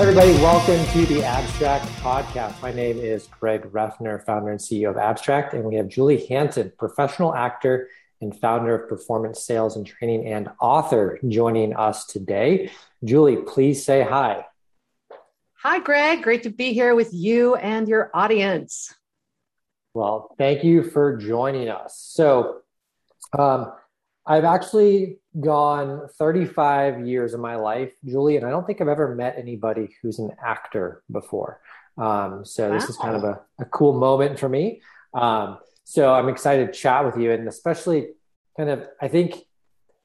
[0.00, 0.32] everybody.
[0.32, 2.62] Welcome to the Abstract Podcast.
[2.62, 6.72] My name is Greg Reffner, founder and CEO of Abstract, and we have Julie Hansen,
[6.78, 7.90] professional actor
[8.22, 12.70] and founder of Performance Sales and Training and author, joining us today.
[13.04, 14.46] Julie, please say hi.
[15.56, 16.22] Hi, Greg.
[16.22, 18.94] Great to be here with you and your audience.
[19.92, 22.00] Well, thank you for joining us.
[22.10, 22.62] So,
[23.38, 23.74] um,
[24.30, 29.12] I've actually gone 35 years of my life, Julie, and I don't think I've ever
[29.12, 31.60] met anybody who's an actor before.
[31.98, 32.74] Um, so wow.
[32.74, 34.82] this is kind of a, a cool moment for me.
[35.14, 38.10] Um, so I'm excited to chat with you, and especially
[38.56, 39.34] kind of I think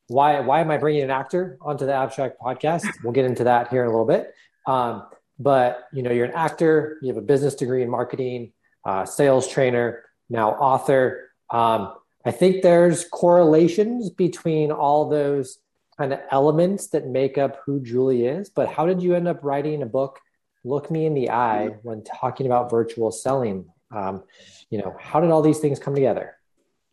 [0.07, 2.87] why why am I bringing an actor onto the Abstract podcast?
[3.03, 4.33] We'll get into that here in a little bit.
[4.65, 5.03] Um,
[5.37, 8.53] but you know, you're an actor, you have a business degree in marketing,
[8.85, 11.29] uh, sales trainer, now author.
[11.51, 11.93] Um,
[12.25, 15.59] I think there's correlations between all those
[15.97, 18.49] kind of elements that make up who Julie is.
[18.49, 20.19] But how did you end up writing a book,
[20.63, 23.65] Look Me in the Eye, when talking about virtual selling?
[23.95, 24.23] Um,
[24.69, 26.35] you know, how did all these things come together?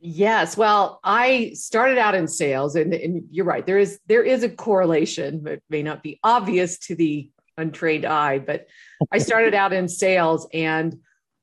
[0.05, 3.65] Yes, well, I started out in sales, and, and you're right.
[3.65, 5.47] There is there is a correlation.
[5.47, 8.67] It may not be obvious to the untrained eye, but
[9.13, 10.99] I started out in sales, and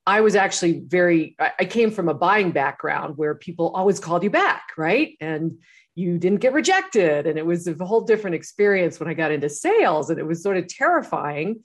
[0.09, 4.31] I was actually very, I came from a buying background where people always called you
[4.31, 5.15] back, right?
[5.21, 5.59] And
[5.93, 7.27] you didn't get rejected.
[7.27, 10.09] And it was a whole different experience when I got into sales.
[10.09, 11.63] And it was sort of terrifying.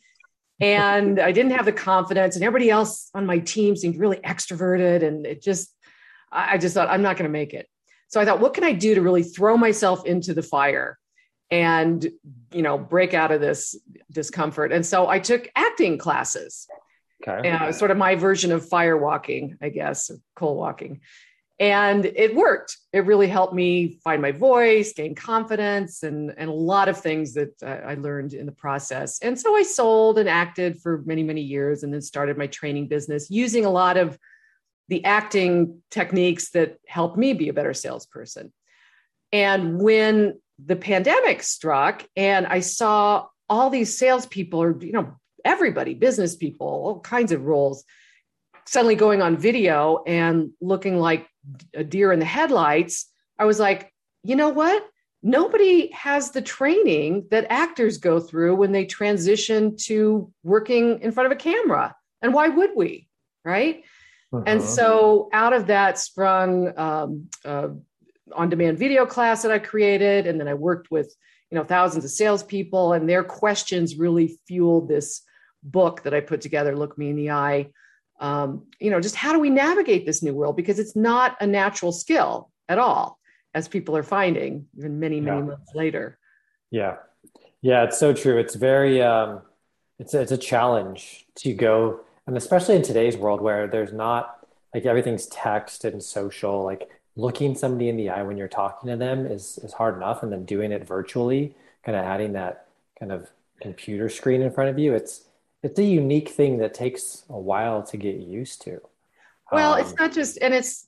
[0.61, 5.03] And I didn't have the confidence, and everybody else on my team seemed really extroverted.
[5.03, 5.75] And it just,
[6.31, 7.67] I just thought, I'm not going to make it.
[8.09, 10.99] So I thought, what can I do to really throw myself into the fire?
[11.51, 12.09] and
[12.53, 13.77] you know break out of this
[14.11, 16.67] discomfort and so i took acting classes
[17.27, 17.73] Okay.
[17.73, 21.01] Sort of my version of fire walking, I guess, coal walking.
[21.61, 22.77] And it worked.
[22.93, 27.35] It really helped me find my voice, gain confidence, and, and a lot of things
[27.35, 29.21] that I learned in the process.
[29.23, 32.89] And so I sold and acted for many, many years and then started my training
[32.89, 34.19] business using a lot of
[34.89, 38.53] the acting techniques that helped me be a better salesperson.
[39.33, 45.95] And when the pandemic struck and I saw all these salespeople are, you know, everybody,
[45.95, 47.85] business people, all kinds of roles,
[48.67, 51.27] suddenly going on video and looking like
[51.75, 53.07] a deer in the headlights,
[53.39, 54.87] I was like, you know what?
[55.23, 61.27] Nobody has the training that actors go through when they transition to working in front
[61.27, 61.95] of a camera.
[62.23, 63.09] And why would we?
[63.45, 63.85] Right.
[64.33, 64.45] Uh-huh.
[64.47, 67.69] And so out of that sprung um, uh,
[68.33, 70.27] on demand video class that I created.
[70.27, 71.15] And then I worked with,
[71.51, 75.23] you know, thousands of salespeople, and their questions really fueled this
[75.65, 77.71] book that I put together, Look Me in the Eye.
[78.21, 80.57] Um, you know, just how do we navigate this new world?
[80.57, 83.19] Because it's not a natural skill at all,
[83.55, 85.45] as people are finding even many, many yeah.
[85.45, 86.19] months later.
[86.71, 86.97] Yeah.
[87.61, 88.39] Yeah, it's so true.
[88.39, 89.43] It's very um
[89.99, 94.47] it's a, it's a challenge to go and especially in today's world where there's not
[94.75, 98.97] like everything's text and social, like looking somebody in the eye when you're talking to
[98.97, 101.55] them is is hard enough and then doing it virtually,
[101.85, 102.67] kind of adding that
[102.99, 103.31] kind of
[103.61, 105.25] computer screen in front of you, it's
[105.65, 108.81] it's a unique thing that takes a while to get used to.
[109.51, 110.87] Well, um, it's not just, and it's,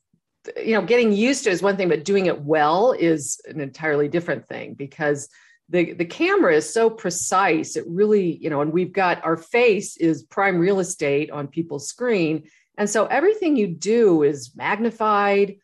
[0.62, 4.08] you know, getting used to is one thing, but doing it well is an entirely
[4.08, 5.28] different thing because
[5.70, 7.76] the, the camera is so precise.
[7.76, 11.88] It really, you know, and we've got our face is prime real estate on people's
[11.88, 12.44] screen.
[12.76, 15.56] And so everything you do is magnified.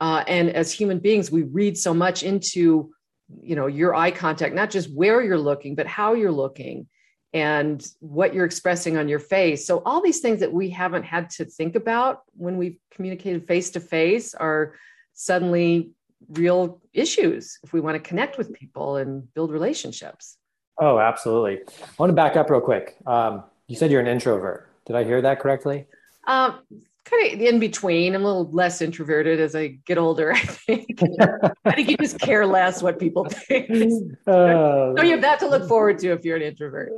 [0.00, 2.90] Uh, and as human beings, we read so much into,
[3.42, 6.88] you know, your eye contact, not just where you're looking, but how you're looking
[7.34, 9.66] and what you're expressing on your face.
[9.66, 13.70] So, all these things that we haven't had to think about when we've communicated face
[13.70, 14.76] to face are
[15.12, 15.90] suddenly
[16.30, 20.38] real issues if we want to connect with people and build relationships.
[20.78, 21.60] Oh, absolutely.
[21.68, 22.96] I want to back up real quick.
[23.06, 24.70] Um, you said you're an introvert.
[24.86, 25.86] Did I hear that correctly?
[26.26, 26.60] Um,
[27.04, 28.14] kind of in between.
[28.14, 30.32] I'm a little less introverted as I get older.
[30.34, 31.00] I think.
[31.64, 33.70] I think you just care less what people think.
[34.26, 36.90] Uh, so you have that to look forward to if you're an introvert.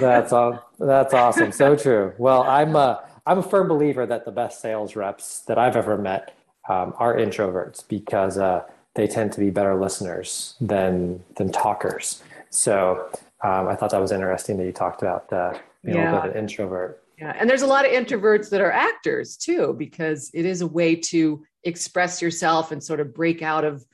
[0.00, 0.70] that's all.
[0.78, 1.52] That's awesome.
[1.52, 2.12] So true.
[2.18, 5.96] Well, I'm a I'm a firm believer that the best sales reps that I've ever
[5.96, 6.34] met
[6.68, 8.64] um, are introverts because uh,
[8.94, 12.22] they tend to be better listeners than than talkers.
[12.50, 13.08] So
[13.42, 15.54] um, I thought that was interesting that you talked about uh,
[15.84, 16.02] being yeah.
[16.02, 17.01] a little bit of an introvert.
[17.22, 20.66] Yeah, and there's a lot of introverts that are actors too, because it is a
[20.66, 23.84] way to express yourself and sort of break out of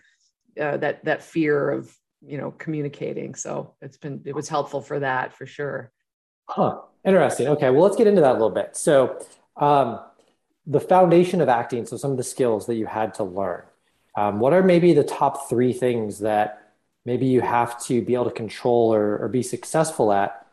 [0.58, 1.94] uh, that that fear of
[2.26, 3.34] you know communicating.
[3.34, 5.92] So it's been it was helpful for that for sure.
[6.48, 6.80] Huh.
[7.04, 7.48] Interesting.
[7.48, 8.74] Okay, well let's get into that a little bit.
[8.78, 9.18] So
[9.58, 10.00] um,
[10.66, 11.84] the foundation of acting.
[11.84, 13.64] So some of the skills that you had to learn.
[14.16, 16.72] Um, what are maybe the top three things that
[17.04, 20.46] maybe you have to be able to control or, or be successful at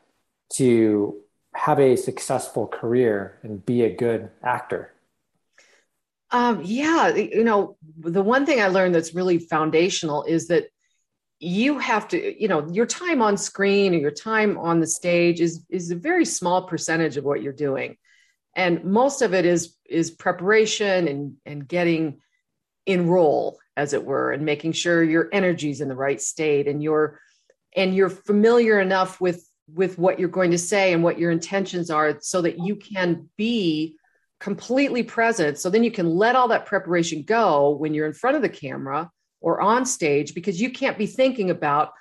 [0.57, 1.22] to
[1.55, 4.91] have a successful career and be a good actor?
[6.31, 10.65] Um, yeah, you know, the one thing I learned that's really foundational is that
[11.39, 15.39] you have to, you know, your time on screen or your time on the stage
[15.39, 17.97] is is a very small percentage of what you're doing,
[18.55, 22.21] and most of it is is preparation and and getting
[22.85, 26.81] in role, as it were, and making sure your energy's in the right state and
[26.81, 27.19] you're
[27.75, 31.89] and you're familiar enough with with what you're going to say and what your intentions
[31.89, 33.95] are so that you can be
[34.39, 35.57] completely present.
[35.57, 38.50] So then you can let all that preparation go when you're in front of the
[38.50, 39.09] camera
[39.41, 41.94] or on stage because you can't be thinking about,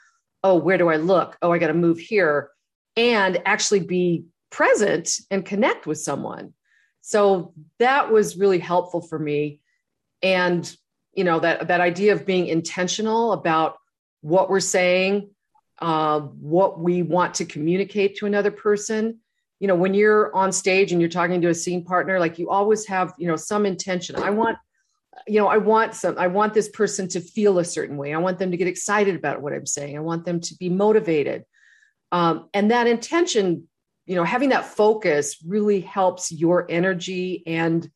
[0.42, 1.38] oh, where do I look?
[1.40, 2.50] Oh, I got to move here
[2.96, 6.52] and actually be present and connect with someone.
[7.00, 9.60] So that was really helpful for me.
[10.22, 10.74] And,
[11.12, 13.76] you know, that, that idea of being intentional about
[14.20, 15.30] what we're saying,
[15.80, 19.18] uh, what we want to communicate to another person.
[19.60, 22.50] You know when you're on stage and you're talking to a scene partner like you
[22.50, 24.16] always have you know some intention.
[24.16, 24.58] I want
[25.28, 28.12] you know i want some i want this person to feel a certain way.
[28.12, 29.96] I want them to get excited about what i'm saying.
[29.96, 31.44] I want them to be motivated.
[32.12, 33.68] Um, and that intention
[34.06, 37.88] you know having that focus really helps your energy and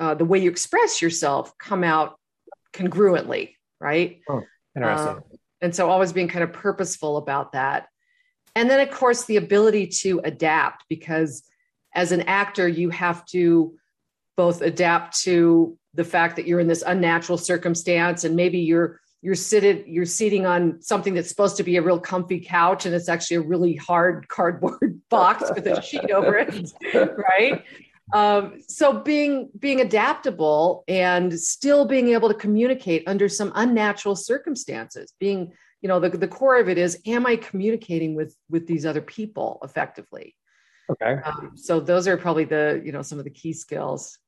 [0.00, 2.18] uh, the way you express yourself come out
[2.72, 4.20] congruently right?
[4.28, 4.42] Oh,
[4.76, 5.08] interesting.
[5.08, 5.22] Um,
[5.60, 7.88] and so always being kind of purposeful about that.
[8.54, 11.44] And then, of course, the ability to adapt, because
[11.94, 13.74] as an actor, you have to
[14.36, 19.34] both adapt to the fact that you're in this unnatural circumstance and maybe you're you're
[19.34, 23.08] sitting you're seating on something that's supposed to be a real comfy couch and it's
[23.08, 27.64] actually a really hard cardboard box with a sheet over it right
[28.12, 35.12] um, so being being adaptable and still being able to communicate under some unnatural circumstances
[35.18, 35.52] being
[35.82, 39.02] you know the, the core of it is am i communicating with with these other
[39.02, 40.34] people effectively?
[40.90, 41.20] Okay.
[41.22, 44.18] Um, so those are probably the you know some of the key skills.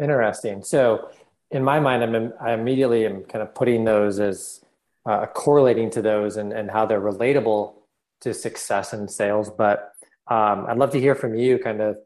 [0.00, 0.62] Interesting.
[0.62, 1.10] So
[1.52, 4.60] in my mind i'm i immediately am kind of putting those as
[5.08, 7.74] uh, correlating to those and, and how they're relatable
[8.20, 9.50] to success in sales.
[9.50, 9.92] But
[10.28, 11.96] um, i'd love to hear from you kind of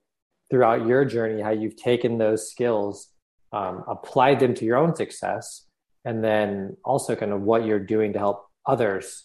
[0.51, 3.09] throughout your journey how you've taken those skills
[3.53, 5.67] um, applied them to your own success
[6.05, 9.25] and then also kind of what you're doing to help others,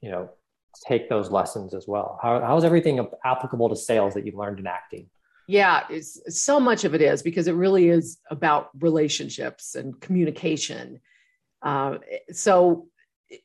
[0.00, 0.30] you know,
[0.86, 2.18] take those lessons as well?
[2.22, 5.08] How, how's everything applicable to sales that you've learned in acting?
[5.46, 11.00] Yeah, it's, so much of it is because it really is about relationships and communication.
[11.62, 11.98] Uh,
[12.30, 12.86] so,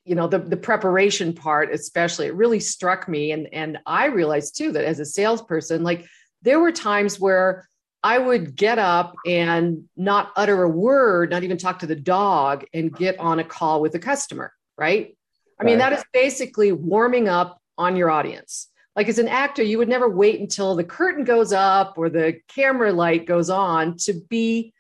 [0.04, 3.32] you know, the, the preparation part, especially, it really struck me.
[3.32, 6.06] And, and I realized too that as a salesperson, like
[6.46, 7.68] there were times where
[8.02, 12.64] I would get up and not utter a word, not even talk to the dog,
[12.74, 15.16] and get on a call with a customer right?
[15.60, 18.68] I mean, that is basically warming up on your audience.
[18.96, 22.40] Like as an actor, you would never wait until the curtain goes up or the
[22.48, 24.74] camera light goes on to be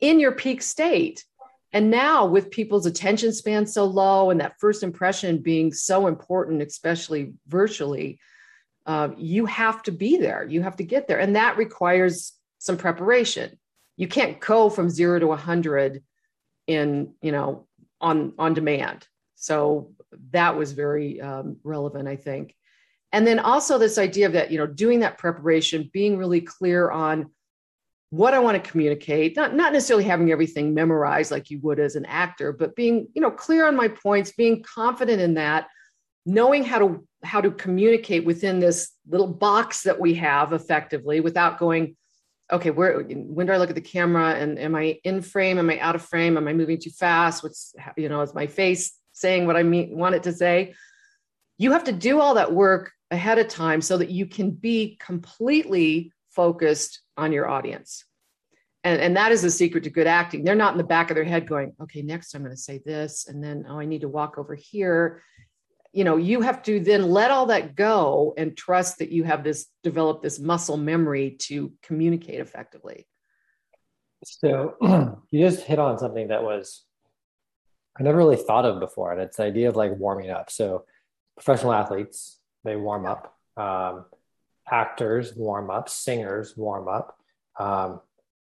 [0.00, 1.24] in your peak state.
[1.72, 6.62] And now, with people's attention span so low and that first impression being so important,
[6.62, 8.18] especially virtually,
[8.86, 10.44] uh, you have to be there.
[10.44, 11.20] You have to get there.
[11.20, 13.58] And that requires some preparation.
[13.96, 16.02] You can't go from zero to 100
[16.66, 17.66] in, you know,
[18.00, 19.06] on, on demand.
[19.36, 19.92] So
[20.30, 22.54] that was very um, relevant, I think.
[23.12, 26.90] And then also this idea of that, you know, doing that preparation, being really clear
[26.90, 27.30] on
[28.10, 31.96] what I want to communicate, not, not necessarily having everything memorized like you would as
[31.96, 35.68] an actor, but being, you know, clear on my points, being confident in that,
[36.26, 41.58] knowing how to how to communicate within this little box that we have effectively without
[41.58, 41.96] going,
[42.50, 45.58] okay, where when do I look at the camera and am I in frame?
[45.58, 46.36] Am I out of frame?
[46.36, 47.42] Am I moving too fast?
[47.42, 50.74] What's you know, is my face saying what I mean want it to say.
[51.58, 54.96] You have to do all that work ahead of time so that you can be
[55.00, 58.04] completely focused on your audience.
[58.84, 60.42] And, and that is the secret to good acting.
[60.42, 62.80] They're not in the back of their head going, okay, next I'm going to say
[62.84, 63.28] this.
[63.28, 65.22] And then, oh, I need to walk over here.
[65.92, 69.44] You know, you have to then let all that go and trust that you have
[69.44, 73.06] this develop this muscle memory to communicate effectively.
[74.24, 74.76] So
[75.30, 76.84] you just hit on something that was
[77.98, 79.12] I never really thought of before.
[79.12, 80.50] And it's the idea of like warming up.
[80.50, 80.84] So
[81.34, 83.36] professional athletes, they warm up.
[83.56, 84.06] Um,
[84.70, 85.88] actors warm up.
[85.88, 87.18] Singers warm up.
[87.58, 88.00] Um,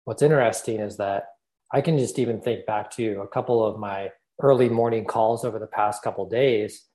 [0.06, 1.30] what's interesting is that
[1.72, 5.60] I can just even think back to a couple of my early morning calls over
[5.60, 6.86] the past couple days.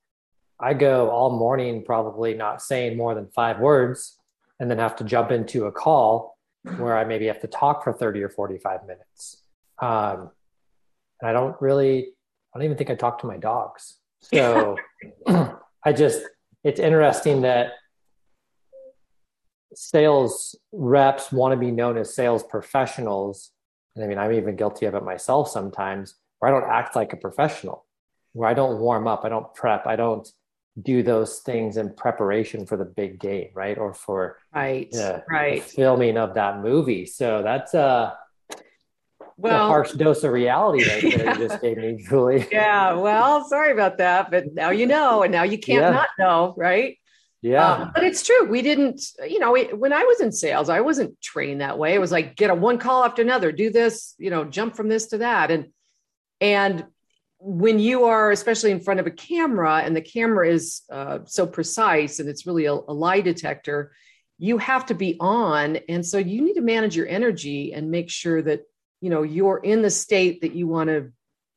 [0.59, 4.17] I go all morning probably not saying more than five words
[4.59, 6.37] and then have to jump into a call
[6.77, 9.43] where I maybe have to talk for 30 or 45 minutes.
[9.81, 10.31] Um,
[11.21, 12.13] and I don't really
[12.53, 13.97] I don't even think I talk to my dogs.
[14.21, 14.75] So
[15.27, 16.21] I just,
[16.63, 17.73] it's interesting that
[19.73, 23.51] sales reps want to be known as sales professionals.
[23.95, 27.13] And I mean, I'm even guilty of it myself sometimes, where I don't act like
[27.13, 27.85] a professional,
[28.33, 30.27] where I don't warm up, I don't prep, I don't
[30.81, 33.77] do those things in preparation for the big game, right?
[33.77, 35.63] Or for right, the, right.
[35.63, 37.05] the filming of that movie.
[37.05, 38.13] So that's uh
[39.37, 41.37] well, a harsh dose of reality right there yeah.
[41.37, 42.45] you just gave me, Julie.
[42.51, 45.91] Yeah, well, sorry about that, but now you know, and now you can't yeah.
[45.91, 46.97] not know, right?
[47.41, 47.73] Yeah.
[47.73, 48.45] Um, but it's true.
[48.45, 51.93] We didn't, you know, when I was in sales, I wasn't trained that way.
[51.93, 54.89] It was like get a one call after another, do this, you know, jump from
[54.89, 55.51] this to that.
[55.51, 55.67] And
[56.41, 56.85] and
[57.39, 61.47] when you are especially in front of a camera and the camera is uh, so
[61.47, 63.93] precise and it's really a, a lie detector,
[64.37, 65.77] you have to be on.
[65.87, 68.63] And so you need to manage your energy and make sure that,
[69.01, 71.11] you know, you're in the state that you want to,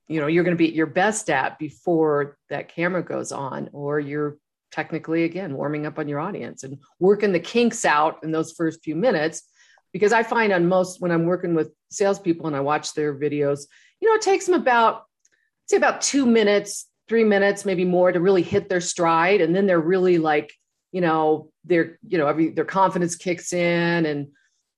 [0.08, 3.68] you know, you're going to be at your best at before that camera goes on,
[3.72, 4.36] or you're
[4.72, 8.82] technically again warming up on your audience and working the kinks out in those first
[8.82, 9.42] few minutes
[9.92, 13.66] because i find on most when i'm working with salespeople and i watch their videos
[14.00, 15.04] you know it takes them about
[15.68, 19.66] say about two minutes three minutes maybe more to really hit their stride and then
[19.66, 20.52] they're really like
[20.92, 24.28] you know their you know every their confidence kicks in and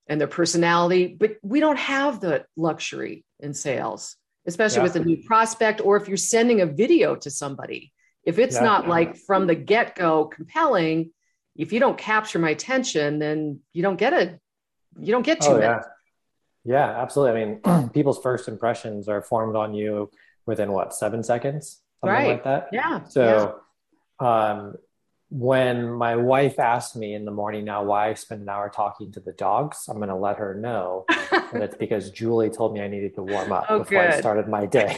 [0.09, 4.83] and their personality but we don't have the luxury in sales especially yeah.
[4.83, 7.93] with a new prospect or if you're sending a video to somebody
[8.25, 8.63] if it's yeah.
[8.63, 11.11] not like from the get go compelling,
[11.57, 14.41] if you don't capture my attention, then you don't get it.
[14.99, 15.61] You don't get to oh, it.
[15.63, 15.83] Yeah.
[16.65, 17.43] yeah, absolutely.
[17.43, 20.11] I mean, people's first impressions are formed on you
[20.47, 21.81] within what, seven seconds?
[22.01, 22.29] Something right.
[22.29, 22.69] like that.
[22.73, 23.05] Yeah.
[23.05, 23.61] So,
[24.21, 24.51] yeah.
[24.51, 24.77] um,
[25.31, 29.11] when my wife asked me in the morning now why I spend an hour talking
[29.13, 32.81] to the dogs, I'm going to let her know that it's because Julie told me
[32.81, 34.15] I needed to warm up oh, before good.
[34.15, 34.97] I started my day.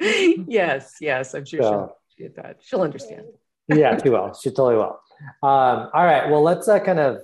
[0.46, 2.58] yes, yes, I'm sure so, she'll get that.
[2.62, 3.24] She'll understand.
[3.68, 4.32] yeah, she will.
[4.34, 5.00] She totally will.
[5.42, 6.30] Um, all right.
[6.30, 7.22] Well, let's uh, kind of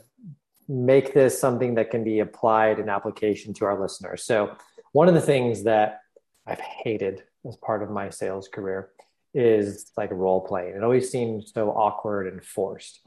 [0.68, 4.24] make this something that can be applied in application to our listeners.
[4.24, 4.56] So,
[4.92, 6.00] one of the things that
[6.48, 8.90] I've hated as part of my sales career
[9.34, 10.76] is like role playing.
[10.76, 13.00] It always seems so awkward and forced.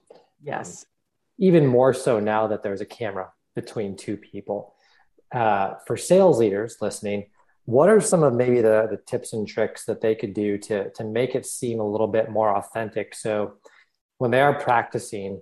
[0.43, 0.85] Yes.
[1.39, 4.75] Even more so now that there's a camera between two people.
[5.33, 7.25] Uh, for sales leaders listening,
[7.65, 10.89] what are some of maybe the, the tips and tricks that they could do to,
[10.91, 13.53] to make it seem a little bit more authentic so
[14.17, 15.39] when they are practicing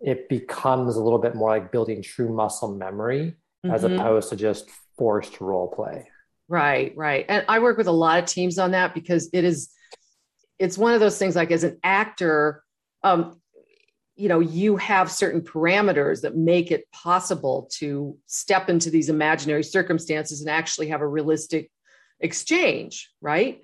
[0.00, 3.74] it becomes a little bit more like building true muscle memory mm-hmm.
[3.74, 6.08] as opposed to just forced role play
[6.48, 7.24] right right.
[7.28, 9.70] And i work with a lot of teams on that because it is
[10.58, 12.62] it's one of those things like as an actor
[13.02, 13.40] um,
[14.16, 19.64] you know you have certain parameters that make it possible to step into these imaginary
[19.64, 21.70] circumstances and actually have a realistic
[22.20, 23.60] exchange right?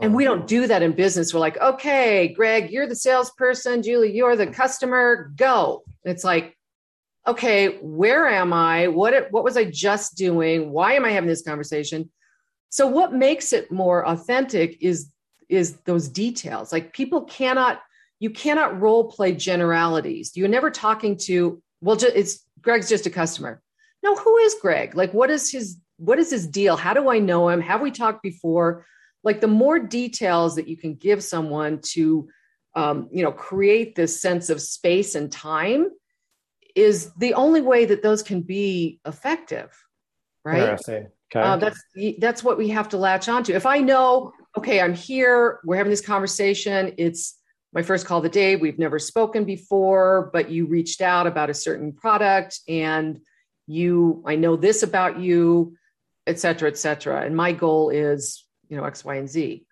[0.00, 1.34] And we don't do that in business.
[1.34, 3.82] We're like okay greg you're the salesperson.
[3.82, 5.32] Julie you're the customer.
[5.36, 5.82] Go.
[6.04, 6.56] It's like
[7.26, 8.88] okay where am i?
[8.88, 10.70] What what was i just doing?
[10.70, 12.10] Why am i having this conversation
[12.70, 15.12] so what makes it more authentic is
[15.48, 17.80] is those details like people cannot
[18.20, 20.32] you cannot role play generalities.
[20.36, 23.62] You're never talking to, well, just, it's Greg's just a customer.
[24.02, 24.94] No, who is Greg?
[24.94, 26.76] Like, what is his, what is his deal?
[26.76, 27.60] How do I know him?
[27.62, 28.86] Have we talked before?
[29.24, 32.28] Like the more details that you can give someone to,
[32.76, 35.88] um, you know, create this sense of space and time
[36.76, 39.70] is the only way that those can be effective.
[40.44, 40.60] Right.
[41.34, 41.46] Okay.
[41.46, 41.80] Uh, that's
[42.18, 43.52] that's what we have to latch onto.
[43.52, 46.94] If I know, okay, I'm here, we're having this conversation.
[46.98, 47.36] It's
[47.72, 48.56] my first call of the day.
[48.56, 53.20] We've never spoken before, but you reached out about a certain product and
[53.68, 55.76] you, I know this about you,
[56.26, 57.24] et cetera, et cetera.
[57.24, 59.64] And my goal is, you know, X, Y, and Z.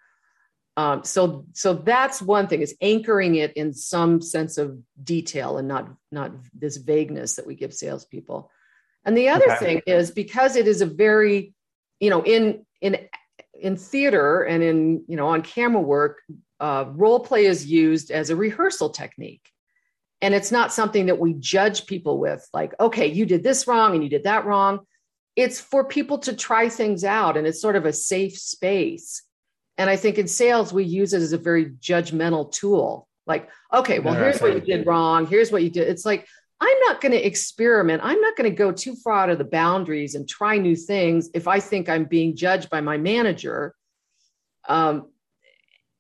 [0.77, 5.67] Um, so, so that's one thing is anchoring it in some sense of detail and
[5.67, 8.49] not, not this vagueness that we give salespeople.
[9.05, 9.65] And the other okay.
[9.65, 11.55] thing is because it is a very,
[12.01, 12.99] you know, in, in,
[13.59, 16.21] in theater and in, you know, on camera work,
[16.61, 19.51] uh, role play is used as a rehearsal technique.
[20.21, 23.95] And it's not something that we judge people with, like, okay, you did this wrong
[23.95, 24.81] and you did that wrong.
[25.37, 29.23] It's for people to try things out and it's sort of a safe space.
[29.77, 33.07] And I think in sales, we use it as a very judgmental tool.
[33.29, 35.27] Like, okay, well, here's what you did wrong.
[35.27, 35.87] Here's what you did.
[35.87, 36.27] It's like,
[36.61, 38.03] I'm not going to experiment.
[38.05, 41.31] I'm not going to go too far out of the boundaries and try new things
[41.35, 43.75] if I think I'm being judged by my manager.
[44.69, 45.11] Um,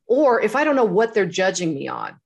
[0.08, 2.18] or if I don't know what they're judging me on.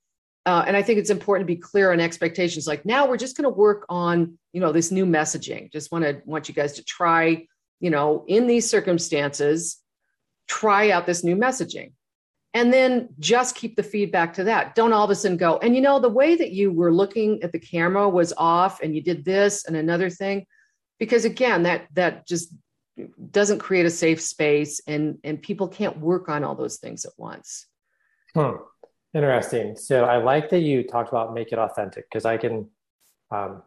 [0.45, 2.67] Uh, and I think it's important to be clear on expectations.
[2.67, 5.71] Like now, we're just going to work on you know this new messaging.
[5.71, 7.47] Just want to want you guys to try
[7.81, 9.79] you know in these circumstances,
[10.49, 11.93] try out this new messaging.
[12.55, 14.75] And then just keep the feedback to that.
[14.75, 17.43] Don't all of a sudden go, and you know, the way that you were looking
[17.43, 20.47] at the camera was off and you did this and another thing.
[20.99, 22.55] Because again, that that just
[23.31, 27.13] doesn't create a safe space and and people can't work on all those things at
[27.17, 27.67] once.
[28.35, 28.57] Hmm.
[29.15, 29.77] Interesting.
[29.77, 32.69] So I like that you talked about make it authentic because I can
[33.31, 33.63] um,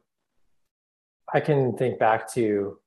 [1.33, 2.77] I can think back to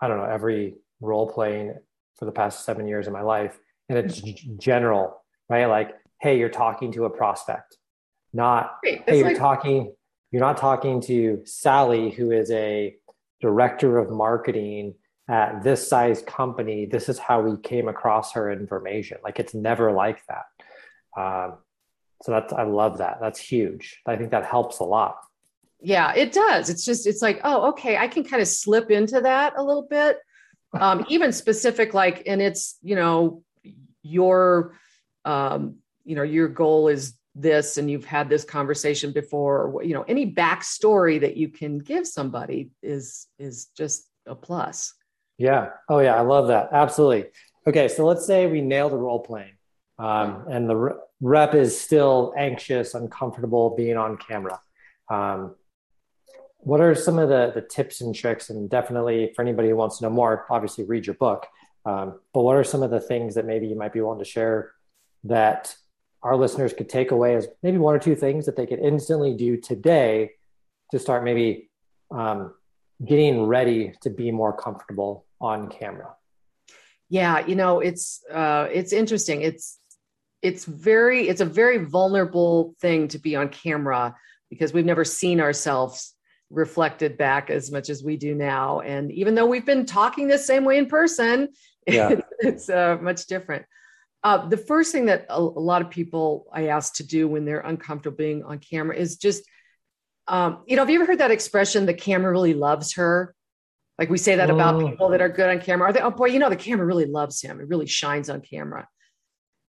[0.00, 1.74] I don't know every role playing
[2.16, 3.58] for the past seven years of my life
[3.88, 4.20] and it's
[4.58, 5.66] general, right?
[5.66, 7.76] Like, hey, you're talking to a prospect,
[8.32, 9.94] not hey, you're like- talking,
[10.30, 12.96] you're not talking to Sally, who is a
[13.40, 14.94] director of marketing
[15.28, 16.86] at this size company.
[16.86, 19.18] This is how we came across her information.
[19.22, 21.20] Like, it's never like that.
[21.20, 21.58] Um,
[22.22, 23.18] so that's I love that.
[23.20, 24.00] That's huge.
[24.06, 25.16] I think that helps a lot.
[25.80, 26.70] Yeah, it does.
[26.70, 29.82] It's just it's like, oh, okay, I can kind of slip into that a little
[29.82, 30.18] bit.
[30.72, 33.42] Um, even specific, like, and it's you know
[34.02, 34.74] your
[35.24, 39.94] um, you know your goal is this and you've had this conversation before or you
[39.94, 44.94] know any backstory that you can give somebody is is just a plus.
[45.38, 45.70] Yeah.
[45.88, 46.14] Oh yeah.
[46.14, 46.68] I love that.
[46.72, 47.30] Absolutely.
[47.66, 47.88] Okay.
[47.88, 49.54] So let's say we nailed the role playing
[49.98, 54.60] um, and the rep is still anxious uncomfortable being on camera.
[55.08, 55.54] Um,
[56.58, 58.50] what are some of the, the tips and tricks?
[58.50, 61.46] And definitely for anybody who wants to know more obviously read your book
[61.84, 64.24] um, but what are some of the things that maybe you might be willing to
[64.24, 64.72] share
[65.24, 65.74] that
[66.22, 69.34] our listeners could take away as maybe one or two things that they could instantly
[69.34, 70.30] do today
[70.92, 71.70] to start maybe
[72.12, 72.54] um,
[73.04, 76.14] getting ready to be more comfortable on camera?
[77.08, 79.42] Yeah, you know, it's uh, it's interesting.
[79.42, 79.78] It's
[80.40, 84.16] it's very it's a very vulnerable thing to be on camera
[84.50, 86.11] because we've never seen ourselves
[86.52, 88.80] reflected back as much as we do now.
[88.80, 91.48] And even though we've been talking the same way in person,
[91.86, 92.20] yeah.
[92.40, 93.64] it's uh, much different.
[94.22, 97.44] Uh, the first thing that a, a, lot of people I ask to do when
[97.44, 99.42] they're uncomfortable being on camera is just,
[100.28, 103.34] um, you know, have you ever heard that expression, the camera really loves her?
[103.98, 104.88] Like we say that about oh.
[104.88, 105.88] people that are good on camera.
[105.88, 107.60] Are they, oh boy, you know, the camera really loves him.
[107.60, 108.88] It really shines on camera.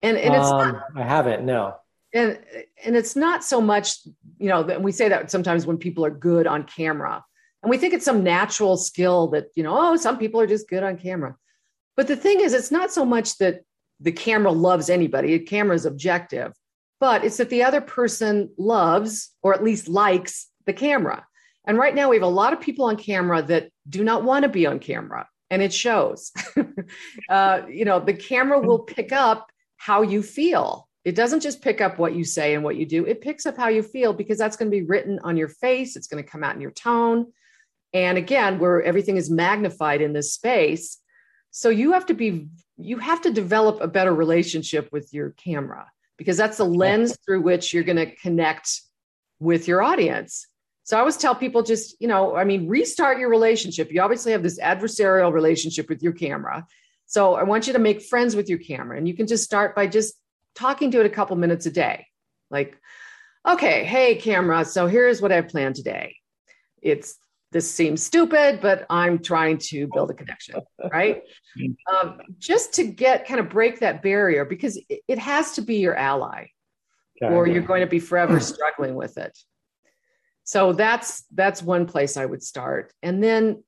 [0.02, 1.76] And, and it's um, not, I haven't, no.
[2.12, 2.38] And,
[2.84, 3.98] and it's not so much,
[4.38, 7.24] you know, that we say that sometimes when people are good on camera
[7.62, 10.68] and we think it's some natural skill that, you know, oh, some people are just
[10.68, 11.36] good on camera.
[11.96, 13.60] But the thing is, it's not so much that
[14.00, 16.52] the camera loves anybody, the camera is objective,
[16.98, 21.26] but it's that the other person loves or at least likes the camera.
[21.66, 24.44] And right now, we have a lot of people on camera that do not want
[24.44, 26.32] to be on camera, and it shows.
[27.28, 30.88] uh, you know, the camera will pick up how you feel.
[31.04, 33.56] It doesn't just pick up what you say and what you do, it picks up
[33.56, 36.28] how you feel because that's going to be written on your face, it's going to
[36.28, 37.32] come out in your tone.
[37.92, 40.98] And again, where everything is magnified in this space,
[41.50, 45.90] so you have to be you have to develop a better relationship with your camera
[46.16, 48.82] because that's the lens through which you're going to connect
[49.38, 50.46] with your audience.
[50.84, 53.92] So I always tell people just, you know, I mean, restart your relationship.
[53.92, 56.66] You obviously have this adversarial relationship with your camera.
[57.06, 59.74] So I want you to make friends with your camera and you can just start
[59.74, 60.14] by just
[60.54, 62.06] talking to it a couple minutes a day.
[62.50, 62.76] Like,
[63.48, 66.16] okay, hey camera, so here's what I planned today.
[66.82, 67.16] It's
[67.52, 70.60] this seems stupid, but I'm trying to build a connection,
[70.92, 71.22] right?
[71.92, 75.76] um, just to get kind of break that barrier because it, it has to be
[75.76, 76.46] your ally,
[77.20, 77.34] okay.
[77.34, 79.36] or you're going to be forever struggling with it.
[80.44, 83.62] So that's that's one place I would start, and then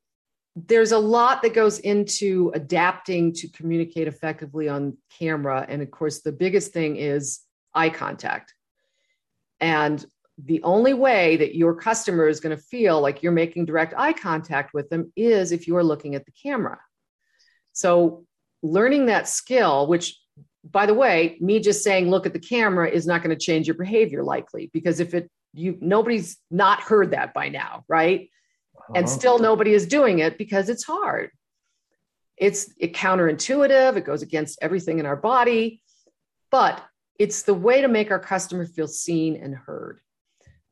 [0.55, 6.21] there's a lot that goes into adapting to communicate effectively on camera, and of course,
[6.21, 7.41] the biggest thing is
[7.75, 8.55] eye contact.
[9.61, 10.05] And
[10.39, 14.13] the only way that your customer is going to feel like you're making direct eye
[14.13, 16.79] contact with them is if you're looking at the camera.
[17.73, 18.25] So,
[18.63, 20.19] learning that skill, which
[20.65, 23.67] by the way, me just saying look at the camera is not going to change
[23.67, 28.31] your behavior likely because if it you nobody's not heard that by now, right?
[28.89, 28.95] Uh-huh.
[28.97, 31.31] And still nobody is doing it because it's hard.
[32.37, 35.83] It's it counterintuitive, it goes against everything in our body,
[36.51, 36.83] but
[37.19, 40.01] it's the way to make our customer feel seen and heard.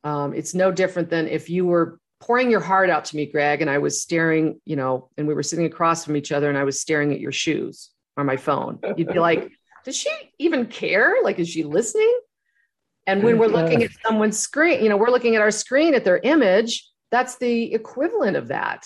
[0.02, 3.60] Um, it's no different than if you were pouring your heart out to me, Greg,
[3.60, 6.58] and I was staring, you know, and we were sitting across from each other and
[6.58, 8.78] I was staring at your shoes on my phone.
[8.96, 9.50] You'd be like,
[9.84, 11.16] does she even care?
[11.22, 12.20] Like, is she listening?
[13.06, 16.04] And when we're looking at someone's screen, you know, we're looking at our screen at
[16.04, 18.84] their image, that's the equivalent of that.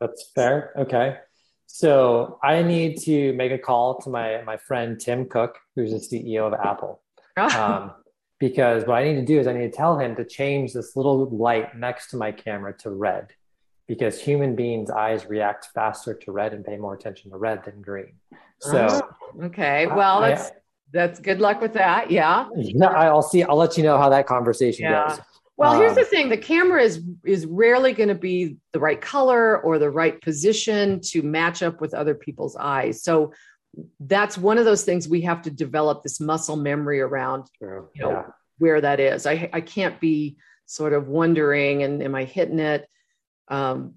[0.00, 0.72] That's fair.
[0.76, 1.18] Okay.
[1.66, 5.98] So I need to make a call to my my friend Tim Cook, who's the
[5.98, 7.02] CEO of Apple.
[7.38, 7.92] Um,
[8.40, 10.96] because what I need to do is I need to tell him to change this
[10.96, 13.32] little light next to my camera to red
[13.88, 17.80] because human beings' eyes react faster to red and pay more attention to red than
[17.80, 18.12] green.
[18.60, 19.86] So, oh, okay.
[19.86, 20.52] Well, that's, I,
[20.92, 22.10] That's good luck with that.
[22.10, 22.48] Yeah.
[22.56, 23.42] Yeah, I'll see.
[23.42, 25.08] I'll let you know how that conversation yeah.
[25.08, 25.20] goes.
[25.58, 29.00] Well, here's um, the thing: the camera is is rarely going to be the right
[29.00, 33.02] color or the right position to match up with other people's eyes.
[33.02, 33.32] So
[33.98, 37.48] that's one of those things we have to develop this muscle memory around.
[37.60, 38.22] You know yeah.
[38.58, 39.26] where that is.
[39.26, 42.88] I I can't be sort of wondering and am I hitting it?
[43.48, 43.94] Um,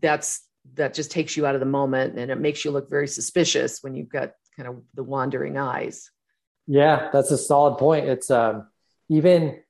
[0.00, 0.42] that's
[0.74, 3.82] that just takes you out of the moment and it makes you look very suspicious
[3.82, 6.10] when you've got kind of the wandering eyes.
[6.66, 8.08] Yeah, that's a solid point.
[8.08, 8.68] It's um,
[9.08, 9.60] even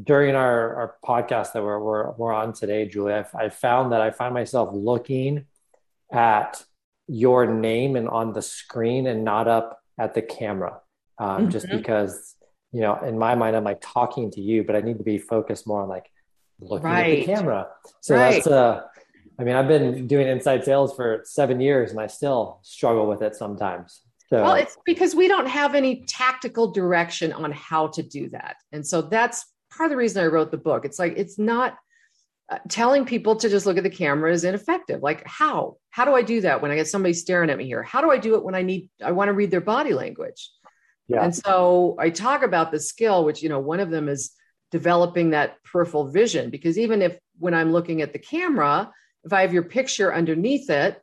[0.00, 4.00] during our, our podcast that we're, we're, we're on today, Julie, I've, I found that
[4.00, 5.46] I find myself looking
[6.10, 6.64] at
[7.08, 10.80] your name and on the screen and not up at the camera.
[11.18, 11.50] Um, mm-hmm.
[11.50, 12.36] Just because,
[12.72, 15.18] you know, in my mind, I'm like talking to you, but I need to be
[15.18, 16.10] focused more on like
[16.60, 17.20] looking right.
[17.20, 17.68] at the camera.
[18.00, 18.34] So right.
[18.34, 18.82] that's, uh,
[19.38, 23.22] I mean, I've been doing inside sales for seven years and I still struggle with
[23.22, 24.00] it sometimes.
[24.28, 28.56] So, well, it's because we don't have any tactical direction on how to do that.
[28.72, 30.84] And so that's part of the reason I wrote the book.
[30.84, 31.76] It's like, it's not
[32.50, 35.02] uh, telling people to just look at the camera is ineffective.
[35.02, 35.76] Like, how?
[35.90, 37.82] How do I do that when I get somebody staring at me here?
[37.82, 40.50] How do I do it when I need, I want to read their body language?
[41.08, 41.24] Yeah.
[41.24, 44.32] And so I talk about the skill, which, you know, one of them is
[44.70, 48.90] developing that peripheral vision, because even if when I'm looking at the camera,
[49.24, 51.00] if I have your picture underneath it,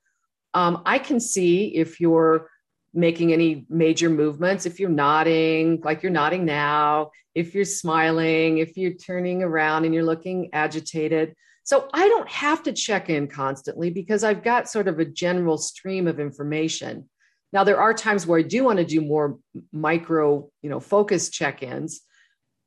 [0.54, 2.50] um, I can see if you're
[2.94, 8.78] making any major movements, if you're nodding, like you're nodding now, if you're smiling, if
[8.78, 11.36] you're turning around and you're looking agitated.
[11.64, 15.58] So I don't have to check in constantly because I've got sort of a general
[15.58, 17.08] stream of information.
[17.54, 19.38] Now there are times where I do want to do more
[19.72, 22.02] micro, you know, focus check-ins.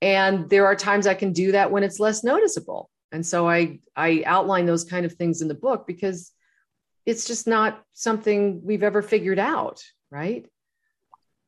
[0.00, 2.90] And there are times I can do that when it's less noticeable.
[3.12, 6.32] And so I I outline those kind of things in the book because
[7.04, 10.46] it's just not something we've ever figured out right?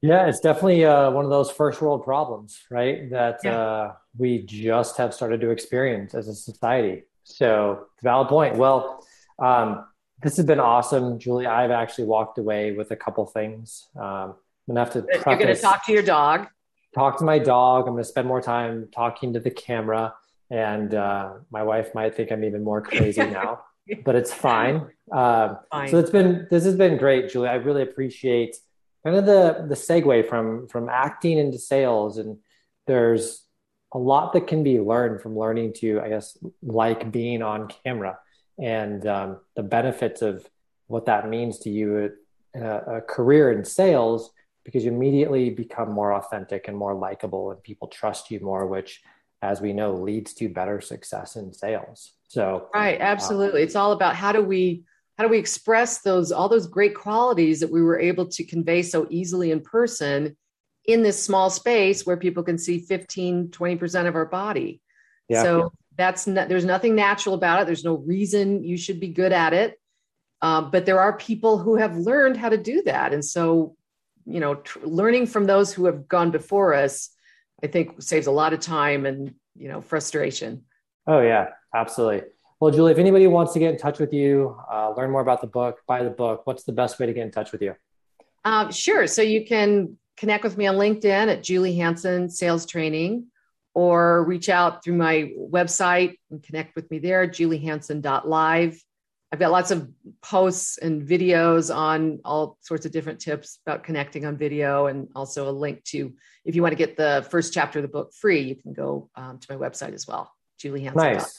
[0.01, 3.09] Yeah, it's definitely uh, one of those first world problems, right?
[3.11, 3.59] That yeah.
[3.59, 7.05] uh, we just have started to experience as a society.
[7.23, 8.57] So, valid point.
[8.57, 9.07] Well,
[9.39, 9.87] um,
[10.23, 11.47] this has been awesome, Julie.
[11.47, 13.89] I've actually walked away with a couple things.
[13.97, 14.35] Um,
[14.69, 15.03] I'm gonna have to.
[15.03, 16.49] Preface, You're gonna talk to your dog.
[16.95, 17.87] Talk to my dog.
[17.87, 20.15] I'm gonna spend more time talking to the camera,
[20.51, 23.61] and uh, my wife might think I'm even more crazy now
[24.05, 24.87] but it's fine.
[25.13, 25.89] Um, fine.
[25.89, 27.49] So it's been this has been great, Julie.
[27.49, 28.57] I really appreciate
[29.05, 32.39] kind of the the segue from from acting into sales, and
[32.87, 33.45] there's
[33.93, 38.19] a lot that can be learned from learning to, I guess, like being on camera
[38.59, 40.47] and um, the benefits of
[40.89, 42.13] what that means to you
[42.55, 44.31] in a, a career in sales
[44.65, 49.03] because you immediately become more authentic and more likable and people trust you more which
[49.43, 53.61] as we know leads to better success in sales so right, uh, absolutely.
[53.61, 54.85] Uh, it's all about how do we
[55.17, 58.83] how do we express those all those great qualities that we were able to convey
[58.83, 60.37] so easily in person
[60.87, 64.83] in this small space where people can see 15 20% of our body.
[65.29, 67.67] Yeah, so that's not, there's nothing natural about it.
[67.67, 69.81] There's no reason you should be good at it.
[70.43, 73.15] Um, but there are people who have learned how to do that.
[73.15, 73.77] And so
[74.27, 77.11] you know tr- learning from those who have gone before us
[77.63, 80.63] i think saves a lot of time and you know frustration
[81.07, 82.23] oh yeah Absolutely.
[82.61, 85.41] Well, Julie, if anybody wants to get in touch with you, uh, learn more about
[85.41, 87.75] the book, buy the book, what's the best way to get in touch with you?
[88.45, 89.07] Um, sure.
[89.07, 93.27] So you can connect with me on LinkedIn at Julie Hansen Sales Training
[93.75, 98.81] or reach out through my website and connect with me there, juliehansen.live.
[99.33, 99.91] I've got lots of
[100.23, 105.49] posts and videos on all sorts of different tips about connecting on video, and also
[105.49, 106.13] a link to
[106.45, 109.11] if you want to get the first chapter of the book free, you can go
[109.17, 110.33] um, to my website as well,
[110.65, 110.95] juliehansen.live.
[110.97, 111.37] Nice.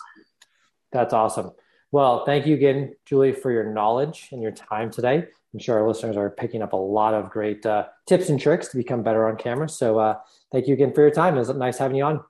[0.91, 1.51] That's awesome.
[1.91, 5.25] Well, thank you again, Julie, for your knowledge and your time today.
[5.53, 8.67] I'm sure our listeners are picking up a lot of great uh, tips and tricks
[8.69, 9.69] to become better on camera.
[9.69, 10.15] So uh,
[10.51, 11.35] thank you again for your time.
[11.35, 12.21] It was nice having you on.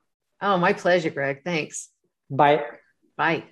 [0.41, 1.43] Oh, my pleasure, Greg.
[1.43, 1.89] Thanks.
[2.29, 2.63] Bye.
[3.17, 3.45] Bye.